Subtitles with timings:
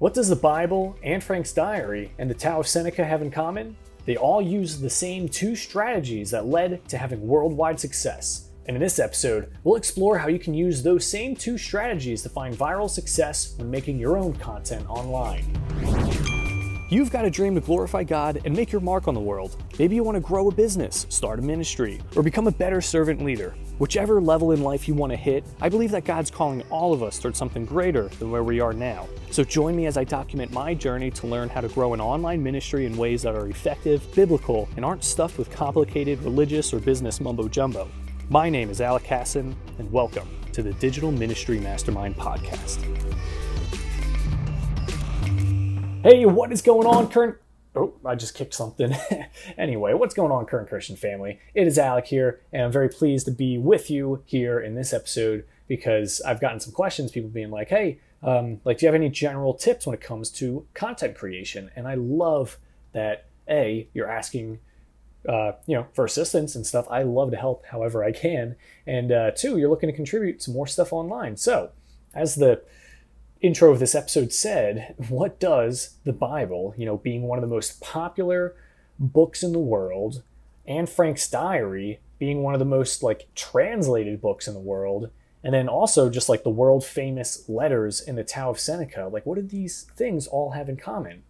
[0.00, 3.76] What does the Bible, Anne Frank's diary, and the Tao of Seneca have in common?
[4.06, 8.48] They all use the same two strategies that led to having worldwide success.
[8.64, 12.30] And in this episode, we'll explore how you can use those same two strategies to
[12.30, 15.44] find viral success when making your own content online.
[16.92, 19.62] You've got a dream to glorify God and make your mark on the world.
[19.78, 23.22] Maybe you want to grow a business, start a ministry, or become a better servant
[23.22, 23.54] leader.
[23.78, 27.04] Whichever level in life you want to hit, I believe that God's calling all of
[27.04, 29.06] us towards something greater than where we are now.
[29.30, 32.42] So join me as I document my journey to learn how to grow an online
[32.42, 37.20] ministry in ways that are effective, biblical, and aren't stuffed with complicated religious or business
[37.20, 37.88] mumbo jumbo.
[38.30, 42.84] My name is Alec Casson, and welcome to the Digital Ministry Mastermind Podcast.
[46.02, 47.36] Hey, what is going on, current?
[47.76, 48.96] Oh, I just kicked something.
[49.58, 51.38] anyway, what's going on, current Christian family?
[51.54, 54.94] It is Alec here, and I'm very pleased to be with you here in this
[54.94, 57.12] episode because I've gotten some questions.
[57.12, 60.30] People being like, "Hey, um, like, do you have any general tips when it comes
[60.30, 62.58] to content creation?" And I love
[62.92, 63.26] that.
[63.48, 64.60] A, you're asking
[65.28, 66.86] uh, you know, for assistance and stuff.
[66.88, 68.56] I love to help however I can.
[68.86, 71.36] And uh, two, you're looking to contribute some more stuff online.
[71.36, 71.72] So,
[72.14, 72.62] as the
[73.40, 77.54] intro of this episode said, what does the Bible, you know, being one of the
[77.54, 78.54] most popular
[78.98, 80.22] books in the world,
[80.66, 85.10] and Frank's diary being one of the most like translated books in the world,
[85.42, 89.24] and then also just like the world famous letters in the Tao of Seneca, like
[89.24, 91.22] what do these things all have in common?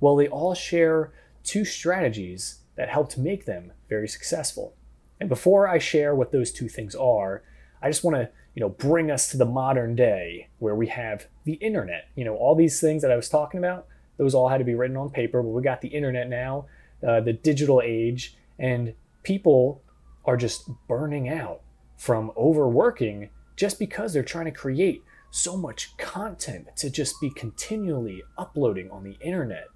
[0.00, 1.12] Well, they all share
[1.44, 4.74] two strategies that helped make them very successful.
[5.20, 7.42] And before I share what those two things are,
[7.82, 11.26] I just want to you know bring us to the modern day where we have
[11.44, 12.08] the internet.
[12.14, 13.86] You know all these things that i was talking about
[14.18, 16.66] those all had to be written on paper but we got the internet now
[17.06, 19.82] uh, the digital age and people
[20.24, 21.60] are just burning out
[21.96, 28.22] from overworking just because they're trying to create so much content to just be continually
[28.36, 29.66] uploading on the internet.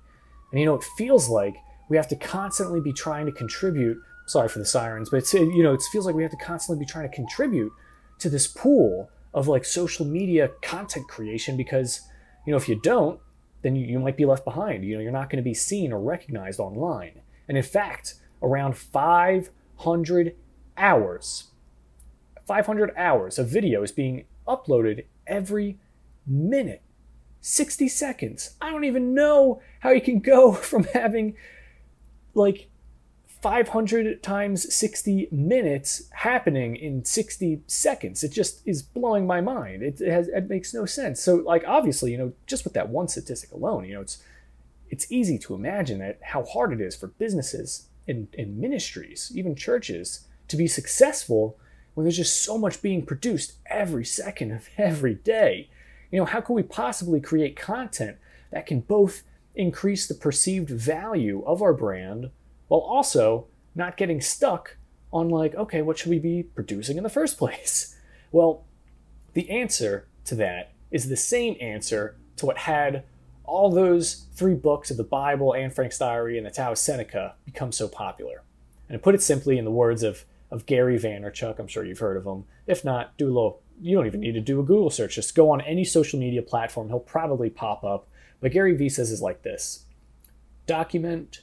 [0.53, 1.55] And you know it feels like
[1.89, 5.73] we have to constantly be trying to contribute sorry for the sirens but you know
[5.73, 7.73] it feels like we have to constantly be trying to contribute
[8.19, 12.01] to this pool of like social media content creation because
[12.47, 13.21] you know if you don't
[13.63, 14.85] then you, you might be left behind.
[14.85, 17.21] You know you're not going to be seen or recognized online.
[17.49, 20.37] And in fact around 500
[20.77, 21.45] hours
[22.47, 25.79] 500 hours of videos being uploaded every
[26.27, 26.83] minute
[27.41, 28.57] 60 seconds.
[28.61, 31.37] I don't even know how you can go from having
[32.35, 32.69] like
[33.47, 38.25] 500 times 60 minutes happening in 60 seconds.
[38.25, 39.85] It just is blowing my mind.
[39.85, 41.23] It, has it makes no sense.
[41.23, 44.21] So like obviously, you know, just with that one statistic alone, you know, it's
[44.91, 49.55] it's easy to imagine that how hard it is for businesses and, and ministries, even
[49.55, 51.57] churches, to be successful
[51.95, 55.71] when there's just so much being produced every second of every day.
[56.11, 58.17] You know, how can we possibly create content
[58.51, 59.23] that can both
[59.55, 62.33] increase the perceived value of our brand
[62.69, 64.77] while also not getting stuck
[65.13, 67.97] on like, okay, what should we be producing in the first place?
[68.33, 68.65] Well,
[69.35, 73.05] the answer to that is the same answer to what had
[73.45, 77.35] all those three books of the Bible, Anne Frank's Diary, and the Tao of Seneca
[77.45, 78.43] become so popular.
[78.89, 81.99] And to put it simply in the words of, of Gary Vaynerchuk, I'm sure you've
[81.99, 82.45] heard of him.
[82.67, 85.15] If not, do a little, you don't even need to do a Google search.
[85.15, 88.09] Just go on any social media platform, he'll probably pop up.
[88.41, 89.85] But Gary Vee says is like this
[90.67, 91.43] document,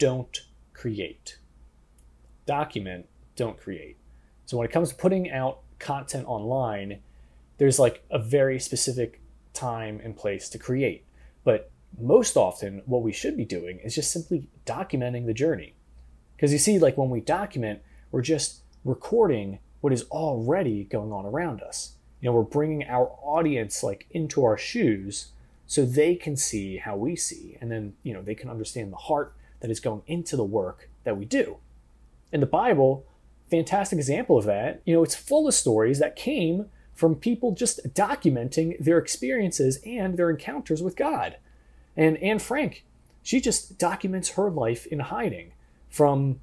[0.00, 1.38] don't create.
[2.46, 3.06] Document,
[3.36, 3.98] don't create.
[4.46, 7.00] So when it comes to putting out content online,
[7.58, 9.20] there's like a very specific
[9.52, 11.04] time and place to create.
[11.44, 15.74] But most often, what we should be doing is just simply documenting the journey.
[16.34, 21.26] Because you see, like when we document, we're just recording what is already going on
[21.26, 21.92] around us.
[22.22, 25.32] You know, we're bringing our audience like into our shoes
[25.66, 28.96] so they can see how we see, and then you know they can understand the
[28.96, 31.58] heart that is going into the work that we do.
[32.32, 33.04] In the Bible,
[33.50, 37.94] fantastic example of that, you know, it's full of stories that came from people just
[37.94, 41.36] documenting their experiences and their encounters with God.
[41.96, 42.84] And Anne Frank,
[43.22, 45.52] she just documents her life in hiding
[45.88, 46.40] from,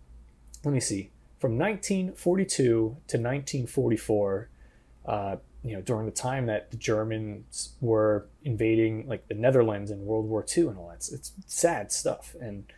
[0.64, 4.50] let me see, from 1942 to 1944.
[5.06, 10.06] Uh, you know, during the time that the Germans were invading like the Netherlands in
[10.06, 10.96] World War II and all that.
[10.96, 12.36] It's, it's sad stuff.
[12.40, 12.72] And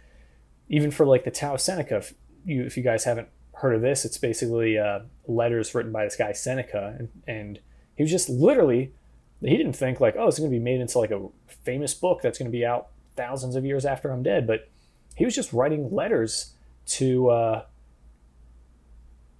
[0.69, 2.13] even for like the Tao Seneca, if
[2.45, 6.15] you, if you guys haven't heard of this, it's basically uh, letters written by this
[6.15, 7.59] guy Seneca, and, and
[7.95, 8.93] he was just literally
[9.41, 12.21] he didn't think like oh it's going to be made into like a famous book
[12.21, 14.69] that's going to be out thousands of years after I'm dead, but
[15.15, 16.53] he was just writing letters
[16.87, 17.63] to uh,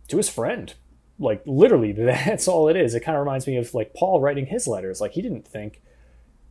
[0.09, 0.73] to his friend.
[1.17, 2.95] Like literally, that's all it is.
[2.95, 4.99] It kind of reminds me of like Paul writing his letters.
[4.99, 5.81] Like he didn't think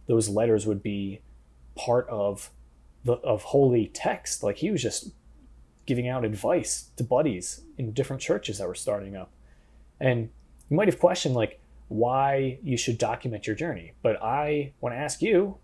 [0.06, 1.20] those letters would be
[1.75, 2.50] part of
[3.04, 4.42] the of holy text.
[4.42, 5.12] Like he was just
[5.86, 9.30] giving out advice to buddies in different churches that were starting up.
[10.00, 10.28] And
[10.68, 13.92] you might have questioned like why you should document your journey.
[14.02, 15.56] But I want to ask you,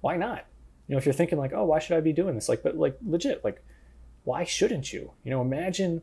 [0.00, 0.44] why not?
[0.86, 2.48] You know, if you're thinking like, oh, why should I be doing this?
[2.48, 3.62] Like, but like legit, like,
[4.24, 5.12] why shouldn't you?
[5.24, 6.02] You know, imagine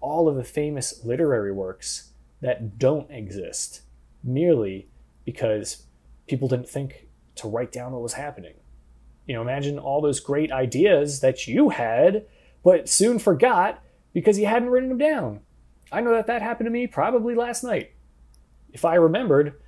[0.00, 3.82] all of the famous literary works that don't exist
[4.22, 4.88] merely
[5.24, 5.86] because
[6.26, 8.54] people didn't think to write down what was happening.
[9.26, 12.26] You know, imagine all those great ideas that you had,
[12.62, 13.82] but soon forgot
[14.12, 15.40] because you hadn't written them down.
[15.90, 17.92] I know that that happened to me probably last night.
[18.72, 19.60] If I remembered,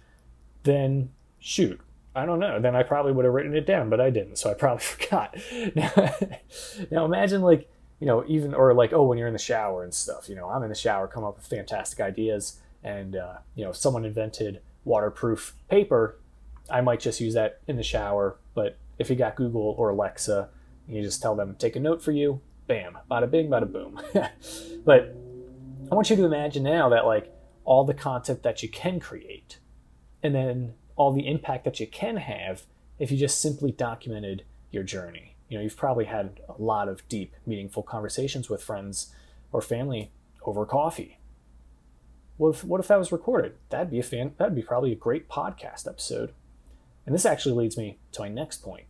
[0.65, 1.81] then shoot,
[2.15, 2.61] I don't know.
[2.61, 5.37] Then I probably would have written it down, but I didn't, so I probably forgot.
[5.75, 6.17] Now,
[6.91, 7.71] now imagine like
[8.01, 10.29] you know even or like oh when you're in the shower and stuff.
[10.29, 13.71] You know I'm in the shower, come up with fantastic ideas, and uh, you know
[13.71, 16.19] if someone invented waterproof paper.
[16.71, 20.49] I might just use that in the shower, but if you got Google or Alexa,
[20.89, 22.41] you just tell them take a note for you.
[22.67, 24.01] Bam, bada bing, bada boom.
[24.85, 25.15] but
[25.91, 27.33] I want you to imagine now that like
[27.65, 29.59] all the content that you can create,
[30.23, 32.65] and then all the impact that you can have
[32.99, 35.37] if you just simply documented your journey.
[35.49, 39.15] You know, you've probably had a lot of deep, meaningful conversations with friends
[39.53, 40.11] or family
[40.45, 41.19] over coffee.
[42.37, 43.55] What if, what if that was recorded?
[43.71, 44.33] That'd be a fan.
[44.37, 46.33] That'd be probably a great podcast episode.
[47.07, 48.88] And this actually leads me to my next point.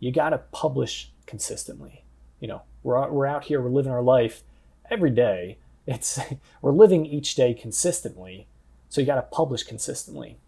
[0.00, 2.04] You got to publish consistently.
[2.40, 4.42] You know, we're we're out here, we're living our life
[4.90, 5.58] every day.
[5.86, 6.18] It's
[6.62, 8.46] we're living each day consistently,
[8.88, 10.38] so you got to publish consistently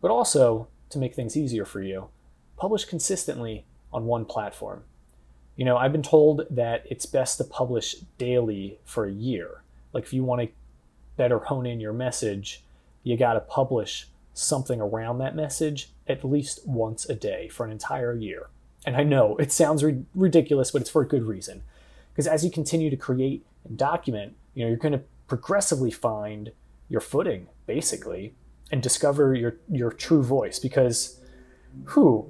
[0.00, 2.08] but also to make things easier for you,
[2.56, 4.84] publish consistently on one platform.
[5.56, 9.62] You know, I've been told that it's best to publish daily for a year.
[9.92, 10.48] Like if you want to
[11.16, 12.62] better hone in your message,
[13.02, 17.72] you got to publish something around that message at least once a day for an
[17.72, 18.48] entire year.
[18.86, 21.62] And I know it sounds ri- ridiculous, but it's for a good reason.
[22.12, 26.52] Because as you continue to create and document, you know, you're going to progressively find
[26.88, 28.34] your footing, basically,
[28.70, 31.20] and discover your your true voice because
[31.84, 32.28] who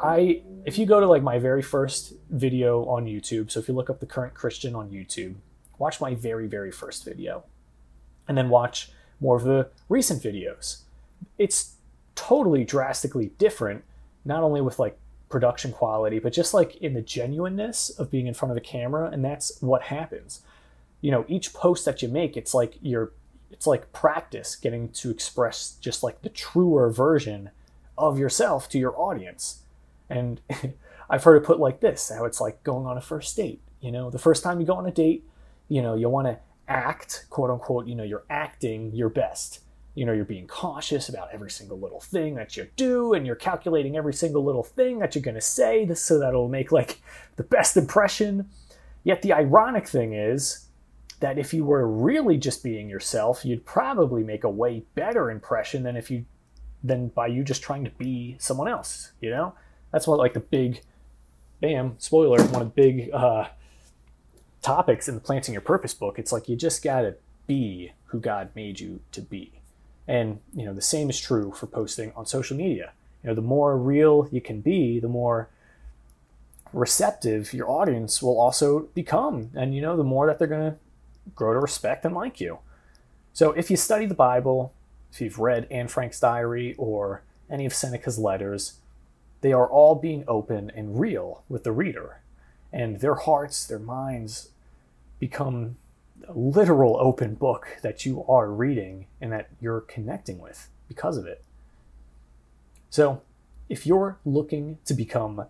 [0.00, 3.74] I if you go to like my very first video on YouTube, so if you
[3.74, 5.36] look up the current Christian on YouTube,
[5.78, 7.44] watch my very very first video
[8.28, 10.82] and then watch more of the recent videos.
[11.38, 11.74] It's
[12.14, 13.84] totally drastically different
[14.24, 14.98] not only with like
[15.28, 19.10] production quality but just like in the genuineness of being in front of the camera
[19.10, 20.42] and that's what happens.
[21.00, 23.12] You know, each post that you make, it's like you're
[23.50, 27.50] it's like practice getting to express just like the truer version
[27.96, 29.62] of yourself to your audience.
[30.10, 30.40] And
[31.10, 33.60] I've heard it put like this how it's like going on a first date.
[33.80, 35.24] You know, the first time you go on a date,
[35.68, 36.38] you know, you want to
[36.68, 39.60] act, quote unquote, you know, you're acting your best.
[39.96, 43.34] You know, you're being cautious about every single little thing that you do, and you're
[43.34, 47.00] calculating every single little thing that you're going to say so that it'll make like
[47.34, 48.48] the best impression.
[49.02, 50.66] Yet the ironic thing is,
[51.20, 55.82] that if you were really just being yourself, you'd probably make a way better impression
[55.82, 56.24] than if you
[56.84, 59.54] than by you just trying to be someone else, you know?
[59.92, 60.82] That's what like the big
[61.60, 63.46] bam, spoiler, one of the big uh,
[64.62, 66.18] topics in the Planting Your Purpose book.
[66.18, 67.16] It's like you just gotta
[67.46, 69.55] be who God made you to be.
[70.08, 72.92] And you know, the same is true for posting on social media.
[73.22, 75.48] You know, the more real you can be, the more
[76.72, 79.50] receptive your audience will also become.
[79.54, 80.76] And you know, the more that they're gonna
[81.34, 82.58] grow to respect and like you.
[83.32, 84.72] So if you study the Bible,
[85.12, 88.78] if you've read Anne Frank's diary or any of Seneca's letters,
[89.40, 92.20] they are all being open and real with the reader.
[92.72, 94.50] And their hearts, their minds
[95.18, 95.76] become
[96.34, 101.42] literal open book that you are reading and that you're connecting with because of it.
[102.90, 103.22] So,
[103.68, 105.46] if you're looking to become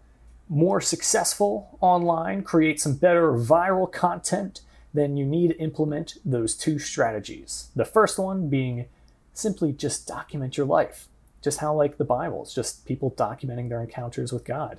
[0.48, 4.62] more successful online, create some better viral content,
[4.94, 7.68] then you need to implement those two strategies.
[7.76, 8.86] The first one being
[9.34, 11.08] simply just document your life,
[11.42, 14.78] just how like the Bible, it's just people documenting their encounters with God.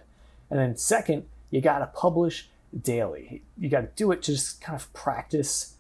[0.50, 2.50] And then second, you got to publish
[2.82, 3.44] daily.
[3.58, 5.76] You got to do it to just kind of practice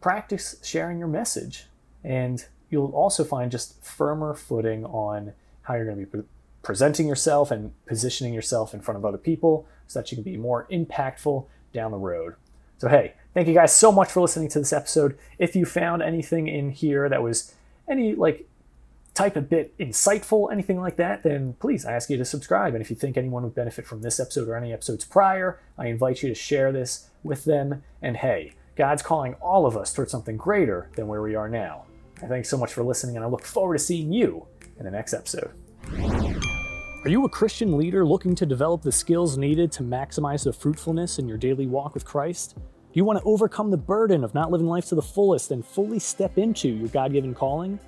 [0.00, 1.66] practice sharing your message.
[2.04, 6.22] And you'll also find just firmer footing on how you're going to be
[6.62, 10.36] presenting yourself and positioning yourself in front of other people so that you can be
[10.36, 12.34] more impactful down the road.
[12.78, 15.18] So, hey, thank you guys so much for listening to this episode.
[15.38, 17.54] If you found anything in here that was
[17.88, 18.48] any like
[19.14, 22.74] type of bit insightful, anything like that, then please I ask you to subscribe.
[22.74, 25.86] And if you think anyone would benefit from this episode or any episodes prior, I
[25.86, 27.82] invite you to share this with them.
[28.00, 31.84] And hey, God's calling all of us towards something greater than where we are now.
[32.28, 34.46] Thanks so much for listening, and I look forward to seeing you
[34.78, 35.50] in the next episode.
[37.04, 41.18] Are you a Christian leader looking to develop the skills needed to maximize the fruitfulness
[41.18, 42.54] in your daily walk with Christ?
[42.56, 42.62] Do
[42.94, 45.98] you want to overcome the burden of not living life to the fullest and fully
[45.98, 47.80] step into your God given calling?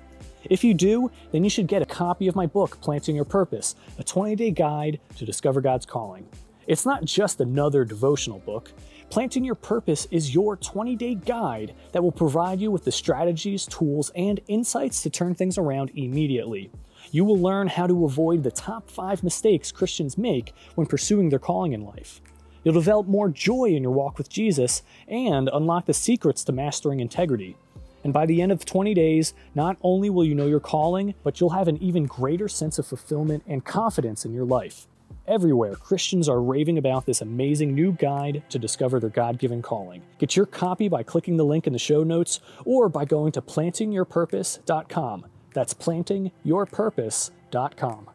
[0.43, 3.75] If you do, then you should get a copy of my book, Planting Your Purpose,
[3.97, 6.27] a 20 day guide to discover God's calling.
[6.67, 8.71] It's not just another devotional book.
[9.09, 13.65] Planting Your Purpose is your 20 day guide that will provide you with the strategies,
[13.65, 16.71] tools, and insights to turn things around immediately.
[17.11, 21.39] You will learn how to avoid the top five mistakes Christians make when pursuing their
[21.39, 22.21] calling in life.
[22.63, 26.99] You'll develop more joy in your walk with Jesus and unlock the secrets to mastering
[26.99, 27.57] integrity.
[28.03, 31.39] And by the end of 20 days, not only will you know your calling, but
[31.39, 34.87] you'll have an even greater sense of fulfillment and confidence in your life.
[35.31, 40.01] Everywhere, Christians are raving about this amazing new guide to discover their God given calling.
[40.17, 43.41] Get your copy by clicking the link in the show notes or by going to
[43.41, 45.25] plantingyourpurpose.com.
[45.53, 48.09] That's plantingyourpurpose.com.